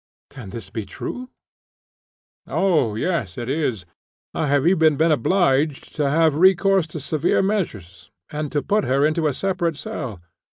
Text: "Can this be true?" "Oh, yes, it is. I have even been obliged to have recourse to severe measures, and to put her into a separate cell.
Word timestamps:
"Can 0.31 0.49
this 0.49 0.71
be 0.71 0.83
true?" 0.83 1.29
"Oh, 2.47 2.95
yes, 2.95 3.37
it 3.37 3.47
is. 3.47 3.85
I 4.33 4.47
have 4.47 4.65
even 4.65 4.97
been 4.97 5.11
obliged 5.11 5.95
to 5.97 6.09
have 6.09 6.33
recourse 6.33 6.87
to 6.87 6.99
severe 6.99 7.43
measures, 7.43 8.09
and 8.31 8.51
to 8.51 8.63
put 8.63 8.83
her 8.83 9.05
into 9.05 9.27
a 9.27 9.33
separate 9.35 9.77
cell. 9.77 10.19